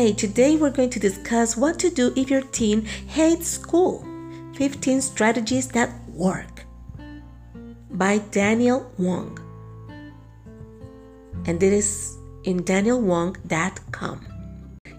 Hey, 0.00 0.14
today 0.14 0.56
we're 0.56 0.70
going 0.70 0.88
to 0.88 0.98
discuss 0.98 1.58
what 1.58 1.78
to 1.80 1.90
do 1.90 2.10
if 2.16 2.30
your 2.30 2.40
teen 2.40 2.86
hates 2.86 3.48
school 3.48 4.02
15 4.56 5.02
strategies 5.02 5.68
that 5.76 5.90
work 6.08 6.64
by 7.90 8.16
Daniel 8.30 8.90
Wong. 8.96 9.38
And 11.44 11.62
it 11.62 11.74
is 11.74 12.16
in 12.44 12.64
danielwong.com. 12.64 14.26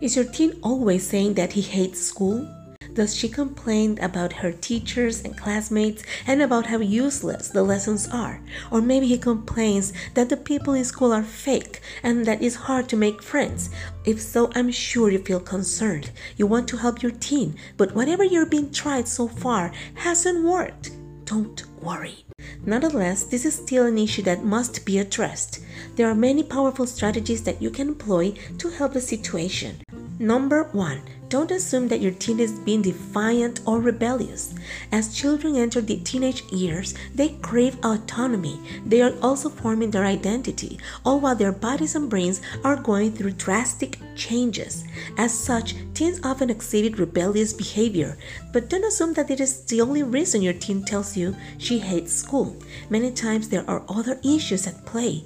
Is 0.02 0.16
your 0.16 0.26
teen 0.26 0.60
always 0.62 1.10
saying 1.10 1.34
that 1.34 1.54
he 1.54 1.62
hates 1.62 1.99
school? 1.99 2.48
Does 2.94 3.16
she 3.16 3.30
complain 3.30 3.98
about 4.02 4.34
her 4.34 4.52
teachers 4.52 5.23
and 5.23 5.38
classmates 5.38 6.04
and 6.27 6.41
about 6.41 6.66
how 6.66 6.80
useless 6.80 7.48
the 7.48 7.63
lessons 7.63 8.09
are? 8.09 8.41
Or 8.70 8.82
maybe 8.82 9.08
he 9.08 9.18
complains 9.18 9.94
that 10.13 10.27
the 10.27 10.36
people 10.36 10.73
in 10.73 10.84
school 10.84 11.13
are 11.13 11.23
fake 11.23 11.80
and 12.04 12.26
that 12.26 12.41
it's 12.41 12.55
hard 12.55 12.90
to 12.90 12.98
make 12.98 13.23
friends. 13.23 13.70
If 14.04 14.22
so, 14.22 14.52
I'm 14.55 14.72
sure 14.72 15.09
you 15.09 15.20
feel 15.20 15.40
concerned. 15.40 16.12
You 16.35 16.48
want 16.48 16.68
to 16.70 16.77
help 16.77 17.02
your 17.02 17.13
teen, 17.13 17.55
but 17.77 17.96
whatever 17.96 18.26
you're 18.26 18.46
being 18.46 18.72
tried 18.72 19.08
so 19.08 19.30
far 19.30 19.71
hasn't 19.94 20.44
worked. 20.44 20.91
Don't 21.23 21.63
worry. 21.82 22.26
Nonetheless, 22.66 23.23
this 23.23 23.46
is 23.46 23.55
still 23.55 23.85
an 23.85 23.98
issue 23.98 24.21
that 24.23 24.44
must 24.44 24.85
be 24.85 24.99
addressed. 24.99 25.62
There 25.96 26.10
are 26.10 26.16
many 26.16 26.44
powerful 26.44 26.85
strategies 26.85 27.44
that 27.44 27.62
you 27.62 27.70
can 27.70 27.88
employ 27.88 28.34
to 28.57 28.70
help 28.70 28.94
the 28.94 29.01
situation. 29.01 29.82
Number 30.22 30.66
one, 30.66 31.02
don't 31.30 31.50
assume 31.50 31.88
that 31.88 32.00
your 32.00 32.12
teen 32.12 32.40
is 32.40 32.52
being 32.60 32.84
defiant 32.84 33.62
or 33.66 33.82
rebellious. 33.82 34.54
As 34.91 35.16
children 35.16 35.55
enter 35.55 35.82
the 35.82 35.98
teenage 35.98 36.44
years, 36.52 36.94
they 37.16 37.30
crave 37.41 37.84
autonomy. 37.84 38.60
They 38.86 39.02
are 39.02 39.16
also 39.24 39.50
forming 39.50 39.90
their 39.90 40.05
identity, 40.05 40.78
all 41.04 41.20
while 41.20 41.36
their 41.36 41.52
bodies 41.52 41.96
and 41.96 42.08
brains 42.08 42.40
are 42.63 42.76
going 42.76 43.13
through 43.13 43.32
drastic 43.32 43.98
changes. 44.16 44.84
As 45.18 45.34
such, 45.34 45.74
teens 45.96 46.20
often 46.24 46.52
exhibit 46.52 47.00
rebellious 47.00 47.52
behavior, 47.52 48.16
but 48.54 48.70
don't 48.70 48.85
assume 48.85 49.13
that 49.13 49.32
it 49.32 49.40
is 49.40 49.66
the 49.66 49.82
only 49.82 50.04
reason 50.04 50.44
your 50.44 50.54
teen 50.54 50.85
tells 50.85 51.18
you 51.18 51.35
she 51.58 51.80
hates 51.80 52.13
school. 52.13 52.56
Many 52.91 53.10
times 53.10 53.50
there 53.50 53.68
are 53.68 53.84
other 53.90 54.20
issues 54.24 54.68
at 54.68 54.85
play. 54.85 55.26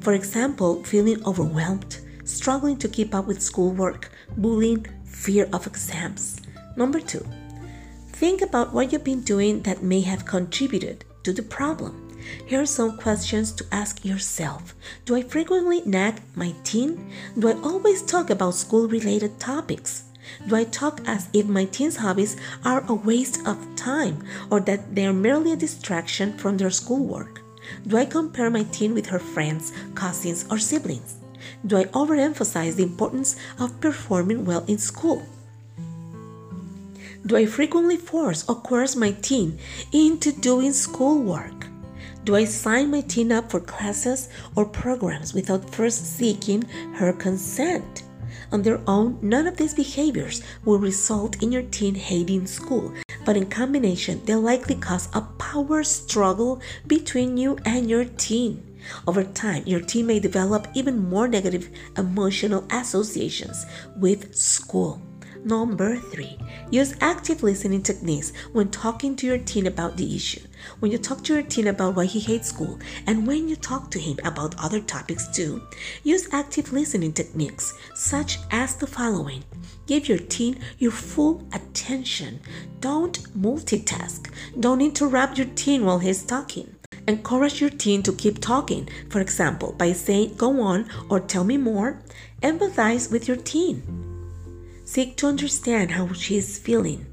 For 0.00 0.14
example, 0.14 0.82
feeling 0.82 1.24
overwhelmed, 1.24 1.98
struggling 2.24 2.76
to 2.78 2.88
keep 2.88 3.14
up 3.14 3.26
with 3.26 3.42
schoolwork, 3.42 4.10
bullying, 4.36 4.86
fear 5.04 5.48
of 5.52 5.66
exams. 5.66 6.40
Number 6.76 7.00
two, 7.00 7.26
think 8.08 8.42
about 8.42 8.72
what 8.72 8.92
you've 8.92 9.04
been 9.04 9.22
doing 9.22 9.62
that 9.62 9.82
may 9.82 10.00
have 10.00 10.24
contributed 10.24 11.04
to 11.24 11.32
the 11.32 11.42
problem. 11.42 12.08
Here 12.46 12.60
are 12.60 12.66
some 12.66 12.96
questions 12.96 13.52
to 13.52 13.66
ask 13.72 14.04
yourself. 14.04 14.74
Do 15.04 15.16
I 15.16 15.22
frequently 15.22 15.82
nag 15.84 16.20
my 16.34 16.54
teen? 16.64 17.12
Do 17.38 17.48
I 17.48 17.60
always 17.62 18.02
talk 18.02 18.30
about 18.30 18.54
school 18.54 18.88
related 18.88 19.40
topics? 19.40 20.04
Do 20.46 20.54
I 20.54 20.64
talk 20.64 21.00
as 21.04 21.28
if 21.32 21.46
my 21.46 21.64
teen's 21.64 21.96
hobbies 21.96 22.36
are 22.64 22.84
a 22.88 22.94
waste 22.94 23.44
of 23.46 23.58
time 23.74 24.24
or 24.50 24.60
that 24.60 24.94
they 24.94 25.06
are 25.06 25.12
merely 25.12 25.52
a 25.52 25.56
distraction 25.56 26.38
from 26.38 26.56
their 26.56 26.70
schoolwork? 26.70 27.42
Do 27.86 27.96
I 27.96 28.04
compare 28.04 28.50
my 28.50 28.62
teen 28.64 28.94
with 28.94 29.06
her 29.06 29.18
friends, 29.18 29.72
cousins, 29.94 30.46
or 30.50 30.58
siblings? 30.58 31.21
Do 31.66 31.76
I 31.76 31.84
overemphasize 31.84 32.76
the 32.76 32.82
importance 32.82 33.36
of 33.58 33.80
performing 33.80 34.44
well 34.44 34.64
in 34.66 34.78
school? 34.78 35.26
Do 37.24 37.36
I 37.36 37.46
frequently 37.46 37.96
force 37.96 38.44
or 38.48 38.56
coerce 38.56 38.96
my 38.96 39.12
teen 39.12 39.58
into 39.92 40.32
doing 40.32 40.72
schoolwork? 40.72 41.66
Do 42.24 42.36
I 42.36 42.44
sign 42.44 42.90
my 42.90 43.00
teen 43.00 43.32
up 43.32 43.50
for 43.50 43.60
classes 43.60 44.28
or 44.56 44.64
programs 44.64 45.34
without 45.34 45.70
first 45.70 46.16
seeking 46.16 46.62
her 46.94 47.12
consent? 47.12 48.02
On 48.50 48.62
their 48.62 48.80
own, 48.86 49.18
none 49.22 49.46
of 49.46 49.56
these 49.56 49.74
behaviors 49.74 50.42
will 50.64 50.78
result 50.78 51.42
in 51.42 51.50
your 51.50 51.62
teen 51.62 51.94
hating 51.94 52.46
school, 52.46 52.92
but 53.24 53.36
in 53.36 53.46
combination, 53.46 54.20
they'll 54.24 54.40
likely 54.40 54.74
cause 54.74 55.08
a 55.14 55.22
power 55.38 55.82
struggle 55.82 56.60
between 56.86 57.36
you 57.36 57.56
and 57.64 57.88
your 57.88 58.04
teen. 58.04 58.71
Over 59.06 59.24
time, 59.24 59.62
your 59.66 59.80
teen 59.80 60.06
may 60.06 60.20
develop 60.20 60.68
even 60.74 61.08
more 61.08 61.28
negative 61.28 61.70
emotional 61.96 62.66
associations 62.70 63.66
with 63.96 64.34
school. 64.34 65.00
Number 65.44 65.96
three, 65.96 66.38
use 66.70 66.94
active 67.00 67.42
listening 67.42 67.82
techniques 67.82 68.32
when 68.52 68.70
talking 68.70 69.16
to 69.16 69.26
your 69.26 69.38
teen 69.38 69.66
about 69.66 69.96
the 69.96 70.14
issue. 70.14 70.40
When 70.78 70.92
you 70.92 70.98
talk 70.98 71.24
to 71.24 71.34
your 71.34 71.42
teen 71.42 71.66
about 71.66 71.96
why 71.96 72.04
he 72.04 72.20
hates 72.20 72.48
school, 72.48 72.78
and 73.08 73.26
when 73.26 73.48
you 73.48 73.56
talk 73.56 73.90
to 73.90 73.98
him 73.98 74.20
about 74.24 74.54
other 74.62 74.78
topics 74.78 75.26
too, 75.26 75.60
use 76.04 76.28
active 76.32 76.72
listening 76.72 77.12
techniques 77.12 77.74
such 77.94 78.38
as 78.52 78.76
the 78.76 78.86
following. 78.86 79.42
Give 79.88 80.08
your 80.08 80.18
teen 80.18 80.60
your 80.78 80.92
full 80.92 81.44
attention. 81.52 82.40
Don't 82.78 83.18
multitask. 83.36 84.30
Don't 84.60 84.80
interrupt 84.80 85.38
your 85.38 85.48
teen 85.56 85.84
while 85.84 85.98
he's 85.98 86.22
talking. 86.22 86.76
Encourage 87.08 87.60
your 87.60 87.70
teen 87.70 88.02
to 88.04 88.12
keep 88.12 88.40
talking, 88.40 88.88
for 89.08 89.20
example, 89.20 89.74
by 89.76 89.92
saying, 89.92 90.34
Go 90.36 90.60
on 90.60 90.88
or 91.08 91.18
tell 91.18 91.44
me 91.44 91.56
more. 91.56 92.00
Empathize 92.42 93.10
with 93.10 93.26
your 93.26 93.36
teen. 93.36 93.82
Seek 94.84 95.16
to 95.16 95.26
understand 95.26 95.90
how 95.90 96.12
she 96.12 96.36
is 96.36 96.58
feeling. 96.58 97.04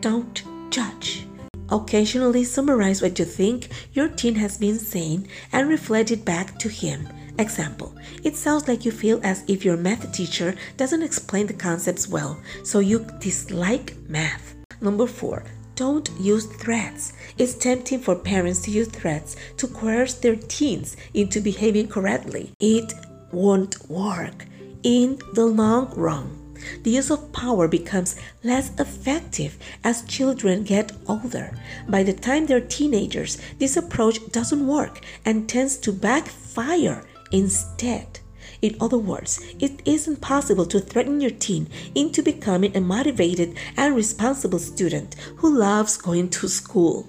Don't 0.00 0.42
judge. 0.70 1.26
Occasionally 1.70 2.44
summarize 2.44 3.00
what 3.00 3.18
you 3.18 3.24
think 3.24 3.68
your 3.92 4.08
teen 4.08 4.34
has 4.34 4.58
been 4.58 4.78
saying 4.78 5.28
and 5.52 5.68
reflect 5.68 6.10
it 6.10 6.24
back 6.24 6.58
to 6.58 6.68
him. 6.68 7.08
Example 7.38 7.96
It 8.22 8.36
sounds 8.36 8.68
like 8.68 8.84
you 8.84 8.92
feel 8.92 9.20
as 9.24 9.42
if 9.48 9.64
your 9.64 9.76
math 9.76 10.12
teacher 10.12 10.54
doesn't 10.76 11.02
explain 11.02 11.46
the 11.46 11.54
concepts 11.54 12.08
well, 12.08 12.38
so 12.62 12.78
you 12.78 13.06
dislike 13.18 13.96
math. 14.08 14.54
Number 14.80 15.06
four, 15.06 15.44
don't 15.74 16.10
use 16.18 16.46
threats. 16.46 17.12
It's 17.38 17.54
tempting 17.54 18.00
for 18.00 18.14
parents 18.14 18.62
to 18.62 18.70
use 18.70 18.88
threats 18.88 19.36
to 19.56 19.66
coerce 19.66 20.14
their 20.14 20.36
teens 20.36 20.96
into 21.14 21.40
behaving 21.40 21.88
correctly. 21.88 22.52
It 22.60 22.92
won't 23.32 23.88
work 23.90 24.46
in 24.82 25.18
the 25.32 25.46
long 25.46 25.92
run. 25.94 26.40
The 26.82 26.90
use 26.90 27.10
of 27.10 27.32
power 27.32 27.68
becomes 27.68 28.16
less 28.42 28.70
effective 28.78 29.58
as 29.82 30.02
children 30.02 30.62
get 30.64 30.92
older. 31.08 31.56
By 31.88 32.02
the 32.02 32.12
time 32.12 32.46
they're 32.46 32.60
teenagers, 32.60 33.38
this 33.58 33.76
approach 33.76 34.18
doesn't 34.32 34.66
work 34.66 35.04
and 35.24 35.48
tends 35.48 35.76
to 35.78 35.92
backfire 35.92 37.04
instead. 37.32 38.20
In 38.64 38.78
other 38.80 38.96
words, 38.96 39.44
it 39.60 39.82
isn't 39.84 40.22
possible 40.22 40.64
to 40.64 40.80
threaten 40.80 41.20
your 41.20 41.32
teen 41.32 41.68
into 41.94 42.22
becoming 42.22 42.74
a 42.74 42.80
motivated 42.80 43.58
and 43.76 43.94
responsible 43.94 44.58
student 44.58 45.16
who 45.36 45.54
loves 45.54 45.98
going 45.98 46.30
to 46.30 46.48
school. 46.48 47.06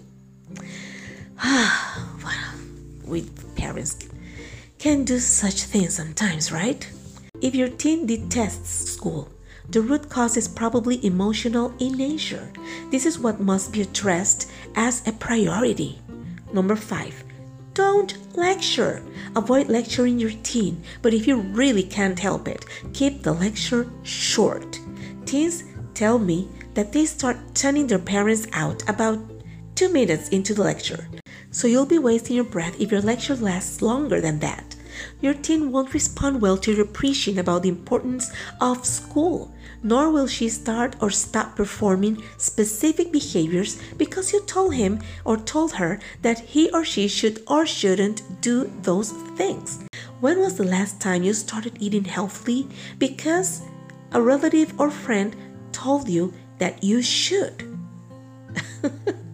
well, 1.41 2.51
we 3.05 3.21
parents 3.55 3.95
can 4.79 5.05
do 5.05 5.17
such 5.17 5.63
things 5.63 5.95
sometimes, 5.95 6.51
right? 6.51 6.91
If 7.39 7.55
your 7.55 7.69
teen 7.69 8.05
detests 8.05 8.91
school, 8.91 9.29
the 9.69 9.79
root 9.79 10.09
cause 10.09 10.35
is 10.35 10.49
probably 10.49 11.05
emotional 11.05 11.73
in 11.79 11.93
nature. 11.93 12.51
This 12.91 13.05
is 13.05 13.17
what 13.17 13.40
must 13.40 13.72
be 13.72 13.81
addressed 13.81 14.51
as 14.75 15.08
a 15.08 15.13
priority. 15.13 16.01
Number 16.51 16.75
five, 16.75 17.24
don't 17.75 18.17
lecture. 18.35 19.03
Avoid 19.35 19.67
lecturing 19.67 20.17
your 20.17 20.31
teen, 20.41 20.81
but 21.03 21.13
if 21.13 21.27
you 21.27 21.41
really 21.41 21.83
can't 21.83 22.17
help 22.17 22.47
it, 22.47 22.66
keep 22.93 23.22
the 23.22 23.33
lecture 23.33 23.91
short. 24.01 24.79
Teens 25.25 25.66
tell 25.93 26.17
me 26.17 26.49
that 26.73 26.91
they 26.91 27.05
start 27.05 27.37
turning 27.53 27.85
their 27.85 27.99
parents 27.99 28.47
out 28.53 28.81
about 28.89 29.19
two 29.75 29.91
minutes 29.93 30.29
into 30.29 30.53
the 30.53 30.63
lecture. 30.63 31.07
So 31.51 31.67
you'll 31.67 31.85
be 31.85 31.99
wasting 31.99 32.35
your 32.35 32.45
breath 32.45 32.79
if 32.79 32.91
your 32.91 33.01
lecture 33.01 33.35
lasts 33.35 33.81
longer 33.81 34.19
than 34.19 34.39
that 34.39 34.75
your 35.22 35.33
teen 35.33 35.72
won't 35.72 35.93
respond 35.93 36.41
well 36.41 36.57
to 36.57 36.73
your 36.73 36.85
preaching 36.85 37.39
about 37.39 37.63
the 37.63 37.69
importance 37.69 38.31
of 38.61 38.85
school, 38.85 39.53
nor 39.83 40.11
will 40.11 40.27
she 40.27 40.49
start 40.49 40.95
or 41.01 41.09
stop 41.09 41.55
performing 41.55 42.23
specific 42.37 43.11
behaviors 43.11 43.81
because 43.97 44.33
you 44.33 44.41
told 44.41 44.75
him 44.75 44.99
or 45.23 45.37
told 45.37 45.73
her 45.73 45.99
that 46.22 46.39
he 46.39 46.69
or 46.72 46.83
she 46.83 47.07
should 47.07 47.41
or 47.47 47.66
shouldn't 47.66 48.22
do 48.41 48.72
those 48.81 49.11
things. 49.37 49.85
When 50.19 50.39
was 50.39 50.55
the 50.55 50.63
last 50.63 50.99
time 50.99 51.23
you 51.23 51.33
started 51.33 51.77
eating 51.79 52.05
healthily 52.05 52.67
because 52.97 53.61
a 54.11 54.22
relative 54.22 54.79
or 54.79 54.89
friend 54.89 55.35
told 55.72 56.07
you 56.07 56.33
that 56.57 56.83
you 56.83 57.01
should. 57.01 57.63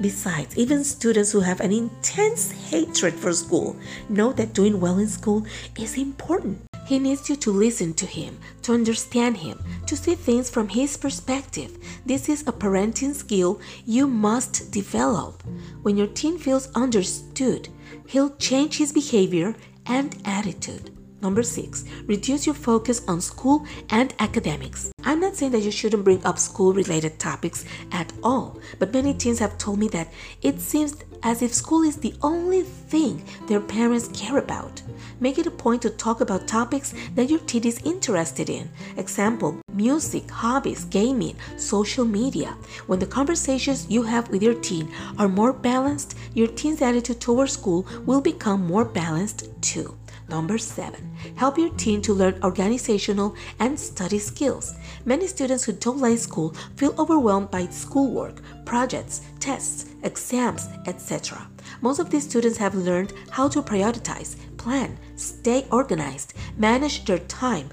Besides, 0.00 0.56
even 0.58 0.84
students 0.84 1.32
who 1.32 1.40
have 1.40 1.60
an 1.60 1.72
intense 1.72 2.52
hatred 2.70 3.14
for 3.14 3.32
school 3.32 3.76
know 4.08 4.32
that 4.32 4.52
doing 4.52 4.78
well 4.78 4.98
in 4.98 5.08
school 5.08 5.46
is 5.78 5.96
important. 5.96 6.60
He 6.86 7.00
needs 7.00 7.28
you 7.28 7.36
to 7.36 7.50
listen 7.50 7.94
to 7.94 8.06
him, 8.06 8.38
to 8.62 8.72
understand 8.72 9.38
him, 9.38 9.62
to 9.86 9.96
see 9.96 10.14
things 10.14 10.48
from 10.48 10.68
his 10.68 10.96
perspective. 10.96 11.76
This 12.06 12.28
is 12.28 12.42
a 12.42 12.52
parenting 12.52 13.14
skill 13.14 13.60
you 13.84 14.06
must 14.06 14.70
develop. 14.70 15.42
When 15.82 15.96
your 15.96 16.06
teen 16.06 16.38
feels 16.38 16.70
understood, 16.74 17.68
he'll 18.06 18.36
change 18.36 18.78
his 18.78 18.92
behavior 18.92 19.56
and 19.86 20.16
attitude. 20.24 20.90
Number 21.26 21.42
six, 21.42 21.84
reduce 22.06 22.46
your 22.46 22.54
focus 22.54 23.02
on 23.08 23.20
school 23.20 23.66
and 23.90 24.14
academics. 24.20 24.92
I'm 25.02 25.18
not 25.18 25.34
saying 25.34 25.50
that 25.52 25.62
you 25.62 25.72
shouldn't 25.72 26.04
bring 26.04 26.24
up 26.24 26.38
school 26.38 26.72
related 26.72 27.18
topics 27.18 27.64
at 27.90 28.12
all, 28.22 28.60
but 28.78 28.92
many 28.92 29.12
teens 29.12 29.40
have 29.40 29.58
told 29.58 29.80
me 29.80 29.88
that 29.88 30.06
it 30.42 30.60
seems 30.60 30.94
as 31.24 31.42
if 31.42 31.52
school 31.52 31.82
is 31.82 31.96
the 31.96 32.14
only 32.22 32.62
thing 32.62 33.24
their 33.48 33.60
parents 33.60 34.06
care 34.14 34.38
about. 34.38 34.80
Make 35.18 35.38
it 35.38 35.48
a 35.48 35.50
point 35.50 35.82
to 35.82 35.90
talk 35.90 36.20
about 36.20 36.46
topics 36.46 36.94
that 37.16 37.28
your 37.28 37.40
teen 37.40 37.64
is 37.66 37.82
interested 37.82 38.48
in. 38.48 38.70
Example, 38.96 39.58
music, 39.72 40.30
hobbies, 40.30 40.84
gaming, 40.84 41.34
social 41.56 42.04
media. 42.04 42.56
When 42.86 43.00
the 43.00 43.06
conversations 43.06 43.90
you 43.90 44.04
have 44.04 44.28
with 44.28 44.44
your 44.44 44.54
teen 44.54 44.92
are 45.18 45.26
more 45.26 45.52
balanced, 45.52 46.16
your 46.34 46.46
teen's 46.46 46.82
attitude 46.82 47.20
towards 47.20 47.54
school 47.54 47.84
will 48.04 48.20
become 48.20 48.64
more 48.64 48.84
balanced 48.84 49.48
too. 49.60 49.96
Number 50.28 50.58
seven, 50.58 51.14
help 51.36 51.56
your 51.56 51.70
teen 51.70 52.02
to 52.02 52.12
learn 52.12 52.40
organizational 52.42 53.36
and 53.60 53.78
study 53.78 54.18
skills. 54.18 54.74
Many 55.04 55.28
students 55.28 55.64
who 55.64 55.72
don't 55.72 56.00
like 56.00 56.18
school 56.18 56.54
feel 56.76 56.94
overwhelmed 56.98 57.50
by 57.50 57.66
schoolwork, 57.66 58.40
projects, 58.64 59.20
tests, 59.38 59.86
exams, 60.02 60.68
etc. 60.86 61.48
Most 61.80 62.00
of 62.00 62.10
these 62.10 62.24
students 62.24 62.58
have 62.58 62.74
learned 62.74 63.12
how 63.30 63.48
to 63.48 63.62
prioritize, 63.62 64.36
plan, 64.56 64.98
stay 65.14 65.64
organized, 65.70 66.34
manage 66.56 67.04
their 67.04 67.20
time, 67.20 67.70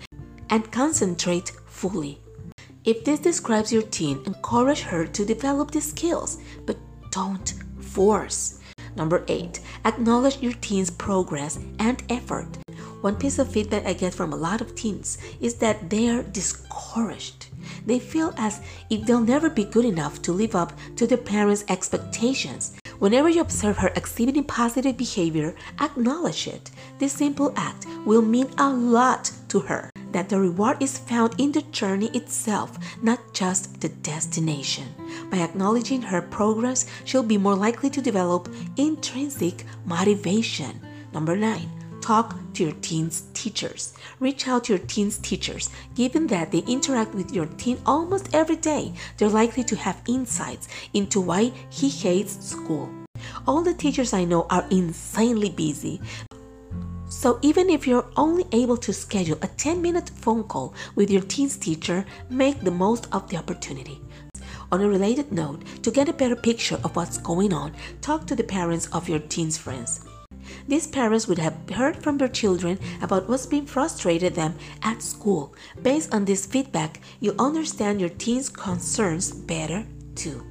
and 0.49 0.71
concentrate 0.71 1.51
fully. 1.65 2.19
If 2.85 3.03
this 3.03 3.19
describes 3.19 3.73
your 3.73 3.81
teen, 3.83 4.21
encourage 4.25 4.81
her 4.81 5.07
to 5.07 5.25
develop 5.25 5.71
these 5.71 5.89
skills, 5.89 6.37
but 6.65 6.77
don't 7.09 7.53
force. 7.79 8.59
Number 8.95 9.23
eight, 9.27 9.59
acknowledge 9.85 10.41
your 10.41 10.53
teen's 10.53 10.89
progress 10.89 11.59
and 11.79 12.03
effort. 12.09 12.47
One 13.01 13.15
piece 13.15 13.37
of 13.39 13.51
feedback 13.51 13.85
I 13.85 13.93
get 13.93 14.13
from 14.13 14.31
a 14.31 14.37
lot 14.37 14.61
of 14.61 14.75
teens 14.75 15.17
is 15.41 15.55
that 15.55 15.89
they 15.89 16.09
are 16.09 16.23
discouraged. 16.23 17.47
They 17.85 17.99
feel 17.99 18.33
as 18.37 18.61
if 18.89 19.05
they'll 19.05 19.19
never 19.19 19.49
be 19.49 19.65
good 19.65 19.85
enough 19.85 20.21
to 20.21 20.31
live 20.31 20.55
up 20.55 20.73
to 20.95 21.05
their 21.05 21.17
parents' 21.17 21.65
expectations. 21.67 22.77
Whenever 22.99 23.27
you 23.27 23.41
observe 23.41 23.77
her 23.77 23.91
exhibiting 23.95 24.45
positive 24.45 24.95
behavior, 24.95 25.53
acknowledge 25.81 26.47
it. 26.47 26.71
This 26.99 27.13
simple 27.13 27.51
act 27.57 27.85
will 28.05 28.21
mean 28.21 28.49
a 28.57 28.69
lot 28.69 29.31
to 29.49 29.59
her 29.59 29.92
that 30.13 30.29
the 30.29 30.39
reward 30.39 30.81
is 30.81 30.97
found 30.97 31.35
in 31.39 31.51
the 31.51 31.63
journey 31.73 32.07
itself, 32.13 32.77
not 33.01 33.19
just 33.33 33.81
the 33.81 33.89
destination. 33.89 34.87
By 35.29 35.39
acknowledging 35.39 36.01
her 36.01 36.21
progress, 36.21 36.85
she'll 37.03 37.23
be 37.23 37.37
more 37.37 37.55
likely 37.55 37.89
to 37.89 38.01
develop 38.01 38.47
intrinsic 38.77 39.65
motivation. 39.85 40.79
Number 41.13 41.35
nine, 41.35 41.69
talk 42.01 42.35
to 42.53 42.63
your 42.63 42.73
teen's 42.81 43.23
teachers. 43.33 43.93
Reach 44.19 44.47
out 44.47 44.65
to 44.65 44.73
your 44.73 44.85
teen's 44.85 45.17
teachers. 45.17 45.69
Given 45.95 46.27
that 46.27 46.51
they 46.51 46.59
interact 46.59 47.13
with 47.13 47.33
your 47.33 47.47
teen 47.57 47.79
almost 47.85 48.33
every 48.33 48.57
day, 48.57 48.93
they're 49.17 49.29
likely 49.29 49.63
to 49.65 49.75
have 49.75 50.01
insights 50.07 50.67
into 50.93 51.21
why 51.21 51.51
he 51.69 51.89
hates 51.89 52.43
school. 52.45 52.89
All 53.47 53.61
the 53.61 53.73
teachers 53.73 54.13
I 54.13 54.23
know 54.25 54.45
are 54.49 54.65
insanely 54.69 55.49
busy, 55.49 56.01
so 57.13 57.37
even 57.43 57.69
if 57.69 57.85
you're 57.85 58.09
only 58.17 58.43
able 58.51 58.75
to 58.75 58.91
schedule 58.91 59.37
a 59.43 59.47
10 59.47 59.81
minute 59.81 60.09
phone 60.15 60.43
call 60.43 60.73
with 60.95 61.11
your 61.11 61.21
teen's 61.21 61.55
teacher, 61.55 62.03
make 62.29 62.59
the 62.61 62.71
most 62.71 63.07
of 63.13 63.29
the 63.29 63.37
opportunity. 63.37 64.01
On 64.71 64.81
a 64.81 64.89
related 64.89 65.31
note, 65.31 65.61
to 65.83 65.91
get 65.91 66.09
a 66.09 66.13
better 66.13 66.35
picture 66.35 66.79
of 66.83 66.95
what's 66.95 67.19
going 67.19 67.53
on, 67.53 67.71
talk 68.01 68.25
to 68.25 68.35
the 68.35 68.43
parents 68.43 68.87
of 68.87 69.07
your 69.07 69.19
teen's 69.19 69.59
friends. 69.59 70.01
These 70.67 70.87
parents 70.87 71.27
would 71.27 71.37
have 71.37 71.55
heard 71.69 72.01
from 72.01 72.17
their 72.17 72.27
children 72.27 72.79
about 73.03 73.29
what's 73.29 73.45
been 73.45 73.67
frustrated 73.67 74.33
them 74.33 74.55
at 74.81 75.03
school. 75.03 75.53
Based 75.83 76.11
on 76.13 76.25
this 76.25 76.47
feedback, 76.47 76.99
you'll 77.19 77.39
understand 77.39 78.01
your 78.01 78.09
teen's 78.09 78.49
concerns 78.49 79.31
better 79.31 79.85
too. 80.15 80.43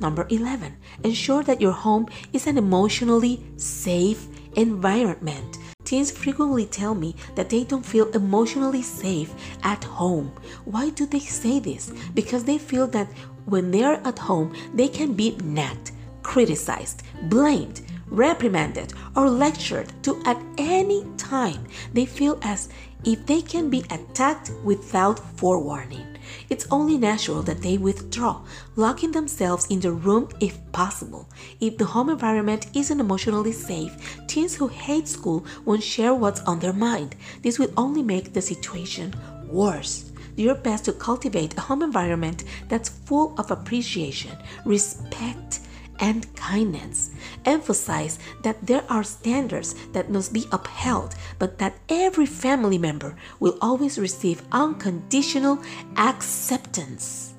Number 0.00 0.26
11, 0.28 0.76
ensure 1.04 1.44
that 1.44 1.60
your 1.60 1.72
home 1.72 2.08
is 2.32 2.48
an 2.48 2.58
emotionally 2.58 3.42
safe 3.56 4.26
environment. 4.56 5.58
Teens 5.84 6.10
frequently 6.10 6.66
tell 6.66 6.94
me 6.94 7.14
that 7.36 7.48
they 7.48 7.62
don't 7.62 7.86
feel 7.86 8.08
emotionally 8.08 8.82
safe 8.82 9.32
at 9.62 9.84
home. 9.84 10.32
Why 10.64 10.90
do 10.90 11.06
they 11.06 11.20
say 11.20 11.60
this? 11.60 11.92
Because 12.14 12.42
they 12.44 12.58
feel 12.58 12.88
that 12.88 13.08
when 13.44 13.70
they're 13.70 14.04
at 14.04 14.18
home, 14.18 14.52
they 14.74 14.88
can 14.88 15.12
be 15.12 15.36
nagged, 15.44 15.92
criticized, 16.22 17.04
blamed, 17.24 17.82
reprimanded, 18.08 18.92
or 19.14 19.30
lectured 19.30 19.92
to 20.02 20.20
at 20.26 20.40
any 20.58 21.06
time. 21.16 21.64
They 21.92 22.06
feel 22.06 22.38
as 22.42 22.68
if 23.04 23.24
they 23.26 23.42
can 23.42 23.70
be 23.70 23.84
attacked 23.90 24.50
without 24.64 25.18
forewarning. 25.36 26.06
It's 26.50 26.66
only 26.70 26.98
natural 26.98 27.42
that 27.42 27.62
they 27.62 27.78
withdraw, 27.78 28.40
locking 28.74 29.12
themselves 29.12 29.66
in 29.66 29.80
the 29.80 29.92
room 29.92 30.28
if 30.40 30.58
possible. 30.72 31.28
If 31.60 31.78
the 31.78 31.84
home 31.84 32.10
environment 32.10 32.66
isn't 32.74 33.00
emotionally 33.00 33.52
safe, 33.52 33.96
teens 34.26 34.54
who 34.54 34.68
hate 34.68 35.08
school 35.08 35.44
won't 35.64 35.82
share 35.82 36.14
what's 36.14 36.40
on 36.40 36.58
their 36.58 36.72
mind. 36.72 37.16
This 37.42 37.58
will 37.58 37.72
only 37.76 38.02
make 38.02 38.32
the 38.32 38.42
situation 38.42 39.14
worse. 39.48 40.12
Do 40.36 40.42
your 40.42 40.54
best 40.54 40.84
to 40.84 40.92
cultivate 40.92 41.56
a 41.56 41.62
home 41.62 41.82
environment 41.82 42.44
that's 42.68 42.90
full 42.90 43.34
of 43.38 43.50
appreciation, 43.50 44.36
respect, 44.64 45.60
and 46.00 46.34
kindness. 46.36 47.10
Emphasize 47.44 48.18
that 48.42 48.64
there 48.66 48.84
are 48.88 49.04
standards 49.04 49.74
that 49.92 50.10
must 50.10 50.32
be 50.32 50.46
upheld, 50.52 51.14
but 51.38 51.58
that 51.58 51.78
every 51.88 52.26
family 52.26 52.78
member 52.78 53.16
will 53.40 53.58
always 53.60 53.98
receive 53.98 54.42
unconditional 54.52 55.58
acceptance. 55.96 57.34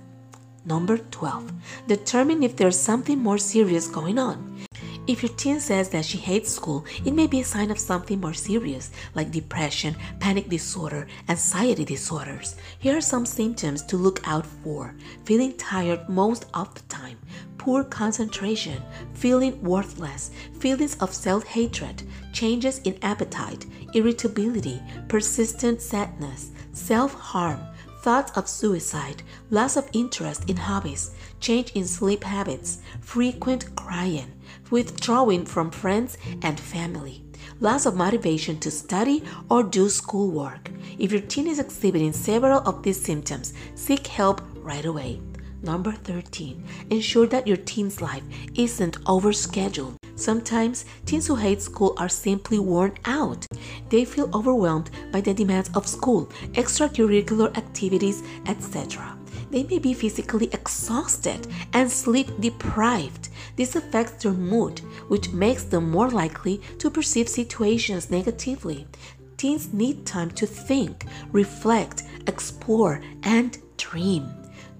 Number 0.66 0.98
12. 0.98 1.54
Determine 1.88 2.44
if 2.44 2.56
there's 2.56 2.78
something 2.78 3.20
more 3.20 3.38
serious 3.38 3.88
going 3.88 4.20
on. 4.20 4.58
If 5.08 5.24
your 5.24 5.32
teen 5.32 5.62
says 5.62 5.88
that 5.90 6.04
she 6.04 6.18
hates 6.18 6.52
school, 6.52 6.84
it 7.06 7.14
may 7.14 7.28
be 7.28 7.40
a 7.40 7.46
sign 7.46 7.72
of 7.72 7.80
something 7.80 8.20
more 8.20 8.34
serious, 8.34 8.92
like 9.16 9.32
depression, 9.32 9.96
panic 10.20 10.50
disorder, 10.50 11.08
anxiety 11.30 11.86
disorders. 11.86 12.58
Here 12.80 12.98
are 12.98 13.02
some 13.02 13.26
symptoms 13.26 13.84
to 13.84 13.96
look 13.96 14.20
out 14.28 14.46
for 14.46 14.94
feeling 15.24 15.56
tired 15.56 16.10
most 16.10 16.48
of 16.54 16.76
the 16.76 16.82
time, 16.94 17.18
poor 17.68 17.84
concentration, 17.84 18.82
feeling 19.14 19.62
worthless, 19.62 20.32
feelings 20.58 20.96
of 21.02 21.14
self 21.14 21.44
hatred, 21.44 22.02
changes 22.32 22.80
in 22.86 22.98
appetite, 23.02 23.66
irritability, 23.94 24.82
persistent 25.10 25.82
sadness, 25.82 26.52
self 26.72 27.14
harm 27.14 27.60
thoughts 28.04 28.32
of 28.38 28.48
suicide, 28.48 29.22
loss 29.50 29.76
of 29.76 29.90
interest 29.92 30.50
in 30.50 30.56
hobbies, 30.56 31.12
change 31.42 31.72
in 31.72 31.84
sleep 31.84 32.24
habits, 32.24 32.78
frequent 33.02 33.76
crying, 33.76 34.32
withdrawing 34.72 35.46
from 35.46 35.70
friends 35.70 36.18
and 36.44 36.58
family, 36.58 37.22
loss 37.60 37.86
of 37.86 37.98
motivation 37.98 38.58
to 38.58 38.72
study 38.72 39.26
or 39.50 39.62
do 39.62 39.90
schoolwork. 39.90 40.72
If 40.98 41.12
your 41.12 41.20
teen 41.20 41.48
is 41.48 41.60
exhibiting 41.60 42.14
several 42.14 42.60
of 42.60 42.82
these 42.82 43.04
symptoms, 43.04 43.54
seek 43.76 44.08
help 44.08 44.42
right 44.56 44.86
away. 44.86 45.20
Number 45.62 45.92
13. 45.92 46.64
Ensure 46.92 47.28
that 47.28 47.48
your 47.48 47.58
teen's 47.58 48.00
life 48.02 48.24
isn't 48.56 49.02
overscheduled. 49.06 49.96
Sometimes 50.16 50.86
teens 51.06 51.28
who 51.28 51.36
hate 51.36 51.62
school 51.62 51.94
are 51.98 52.10
simply 52.10 52.60
worn 52.60 52.96
out. 53.06 53.46
They 53.90 54.06
feel 54.06 54.30
overwhelmed 54.36 54.92
by 55.12 55.22
the 55.22 55.34
demands 55.34 55.70
of 55.76 55.88
school, 55.88 56.28
extracurricular 56.54 57.56
activities, 57.58 58.24
etc. 58.46 59.18
They 59.50 59.64
may 59.64 59.80
be 59.80 59.94
physically 59.94 60.50
exhausted 60.54 61.48
and 61.74 61.90
sleep 61.90 62.28
deprived. 62.40 63.30
This 63.56 63.76
affects 63.76 64.24
their 64.24 64.34
mood, 64.34 64.80
which 65.08 65.32
makes 65.32 65.64
them 65.64 65.90
more 65.90 66.10
likely 66.10 66.62
to 66.80 66.92
perceive 66.92 67.30
situations 67.30 68.12
negatively. 68.12 68.88
Teens 69.38 69.72
need 69.74 70.06
time 70.06 70.32
to 70.32 70.46
think, 70.46 71.06
reflect, 71.32 72.04
explore, 72.28 73.02
and 73.24 73.58
dream. 73.78 74.37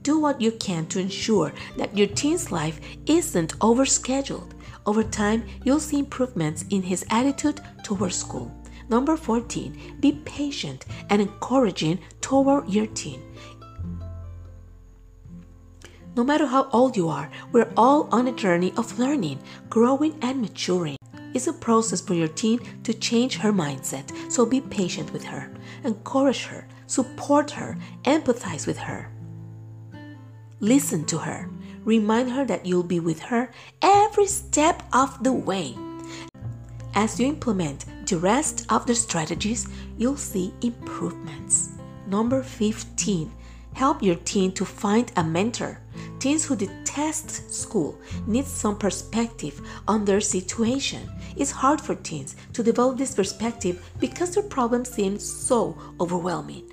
Do 0.08 0.20
what 0.20 0.40
you 0.40 0.54
can 0.54 0.86
to 0.86 1.02
ensure 1.02 1.52
that 1.76 1.98
your 1.98 2.08
teen's 2.08 2.50
life 2.50 2.80
isn't 3.08 3.60
overscheduled. 3.60 4.54
Over 4.86 5.04
time, 5.04 5.44
you'll 5.66 5.82
see 5.82 6.00
improvements 6.00 6.64
in 6.70 6.82
his 6.82 7.06
attitude 7.10 7.60
towards 7.84 8.16
school. 8.16 8.50
Number 8.88 9.18
14, 9.18 9.98
be 10.00 10.14
patient 10.24 10.86
and 11.10 11.22
encouraging 11.22 12.00
toward 12.22 12.70
your 12.70 12.86
teen. 12.86 13.22
No 16.16 16.24
matter 16.24 16.46
how 16.46 16.70
old 16.70 16.96
you 16.96 17.10
are, 17.10 17.30
we're 17.52 17.74
all 17.76 18.08
on 18.10 18.30
a 18.30 18.32
journey 18.32 18.72
of 18.78 18.98
learning, 18.98 19.40
growing, 19.70 20.18
and 20.22 20.40
maturing. 20.40 20.96
It's 21.34 21.48
a 21.48 21.54
process 21.68 22.00
for 22.00 22.14
your 22.14 22.30
teen 22.30 22.62
to 22.84 22.94
change 22.94 23.36
her 23.40 23.52
mindset, 23.52 24.10
so 24.32 24.46
be 24.46 24.62
patient 24.62 25.12
with 25.12 25.26
her, 25.26 25.52
encourage 25.84 26.46
her, 26.46 26.66
support 26.86 27.52
her, 27.52 27.78
empathize 28.06 28.66
with 28.66 28.78
her. 28.78 29.12
Listen 30.60 31.06
to 31.06 31.20
her. 31.20 31.50
Remind 31.84 32.32
her 32.32 32.46
that 32.46 32.66
you'll 32.66 32.84
be 32.84 33.00
with 33.00 33.20
her 33.20 33.52
every 33.82 34.26
step 34.26 34.84
of 34.92 35.24
the 35.24 35.34
way. 35.34 35.76
As 36.96 37.20
you 37.20 37.28
implement 37.28 37.86
the 38.08 38.18
rest 38.18 38.66
of 38.70 38.86
the 38.86 38.96
strategies, 38.96 39.68
you'll 39.98 40.18
see 40.18 40.54
improvements. 40.62 41.70
Number 42.08 42.42
15 42.42 43.32
Help 43.78 44.02
your 44.02 44.16
teen 44.16 44.52
to 44.54 44.66
find 44.66 45.12
a 45.18 45.24
mentor. 45.24 45.80
Teens 46.18 46.44
who 46.44 46.56
detest 46.56 47.54
school 47.54 47.96
need 48.26 48.46
some 48.46 48.76
perspective 48.76 49.62
on 49.88 50.04
their 50.04 50.20
situation. 50.20 51.08
It's 51.36 51.52
hard 51.52 51.80
for 51.80 51.94
teens 51.94 52.36
to 52.54 52.64
develop 52.64 52.98
this 52.98 53.14
perspective 53.14 53.88
because 54.00 54.34
their 54.34 54.42
problem 54.42 54.84
seems 54.84 55.24
so 55.24 55.78
overwhelming. 56.00 56.72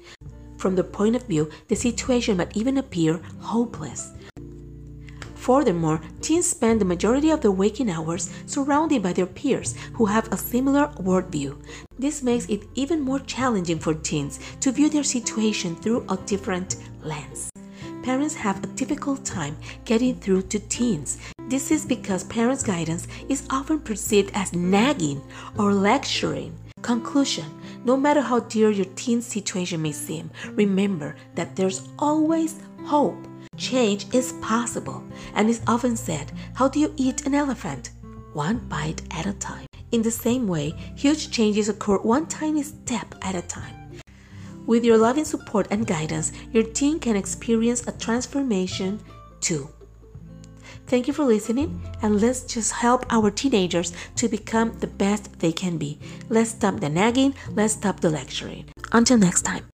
From 0.64 0.76
the 0.76 0.83
point 0.83 1.14
of 1.14 1.26
view, 1.26 1.50
the 1.68 1.76
situation 1.76 2.38
might 2.38 2.56
even 2.56 2.78
appear 2.78 3.21
hopeless. 3.38 4.12
Furthermore, 5.35 6.00
teens 6.23 6.47
spend 6.47 6.80
the 6.80 6.87
majority 6.87 7.28
of 7.28 7.42
their 7.42 7.50
waking 7.50 7.90
hours 7.90 8.30
surrounded 8.47 9.02
by 9.02 9.12
their 9.12 9.26
peers 9.26 9.75
who 9.92 10.06
have 10.06 10.26
a 10.33 10.38
similar 10.38 10.87
worldview. 10.97 11.54
This 11.99 12.23
makes 12.23 12.47
it 12.47 12.62
even 12.76 13.02
more 13.02 13.18
challenging 13.18 13.78
for 13.78 13.92
teens 13.92 14.40
to 14.61 14.73
view 14.73 14.88
their 14.88 15.04
situation 15.04 15.76
through 15.76 16.06
a 16.09 16.16
different 16.25 16.76
lens. 17.02 17.50
Parents 18.02 18.35
have 18.35 18.64
a 18.64 18.68
difficult 18.68 19.23
time 19.23 19.59
getting 19.85 20.14
through 20.14 20.44
to 20.44 20.59
teens. 20.59 21.18
This 21.47 21.71
is 21.71 21.85
because 21.85 22.25
parents' 22.25 22.62
guidance 22.62 23.06
is 23.28 23.47
often 23.50 23.80
perceived 23.80 24.30
as 24.33 24.54
nagging 24.54 25.21
or 25.59 25.75
lecturing. 25.75 26.56
Conclusion 26.80 27.44
No 27.85 27.99
matter 27.99 28.23
how 28.23 28.41
dear 28.41 28.71
your 28.71 28.87
teen's 28.97 29.26
situation 29.26 29.83
may 29.83 29.93
seem, 29.93 30.31
remember 30.53 31.17
that 31.35 31.55
there's 31.55 31.87
always 31.99 32.59
hope. 32.87 33.29
Change 33.59 34.12
is 34.14 34.33
possible, 34.41 35.05
and 35.35 35.50
it's 35.50 35.61
often 35.67 35.95
said, 35.95 36.33
How 36.55 36.67
do 36.67 36.81
you 36.81 36.95
eat 36.97 37.26
an 37.26 37.35
elephant? 37.35 37.91
One 38.33 38.59
bite 38.71 39.03
at 39.11 39.26
a 39.26 39.35
time. 39.35 39.67
In 39.93 40.00
the 40.00 40.11
same 40.11 40.47
way, 40.49 40.75
huge 40.97 41.31
changes 41.31 41.69
occur 41.69 41.99
one 41.99 42.26
tiny 42.26 42.62
step 42.62 43.14
at 43.21 43.35
a 43.35 43.43
time. 43.43 43.93
With 44.67 44.83
your 44.83 44.97
loving 44.97 45.26
support 45.26 45.67
and 45.71 45.87
guidance, 45.87 46.33
your 46.53 46.62
teen 46.62 46.99
can 46.99 47.17
experience 47.17 47.87
a 47.87 47.93
transformation 47.93 48.99
too. 49.41 49.69
Thank 50.87 51.09
you 51.09 51.14
for 51.14 51.25
listening, 51.25 51.83
and 52.03 52.21
let's 52.21 52.43
just 52.43 52.73
help 52.73 53.07
our 53.11 53.31
teenagers 53.31 53.93
to 54.17 54.29
become 54.29 54.79
the 54.81 54.87
best 54.87 55.38
they 55.38 55.53
can 55.53 55.79
be. 55.79 55.99
Let's 56.29 56.50
stop 56.50 56.81
the 56.81 56.88
nagging, 56.88 57.35
let's 57.50 57.73
stop 57.73 58.00
the 58.00 58.11
lecturing. 58.11 58.67
Until 58.93 59.19
next 59.19 59.43
time. 59.43 59.64